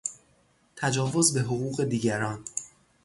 تجاوز 0.75 1.33
به 1.33 1.41
حقوق 1.41 1.83
دیگران 1.83 2.45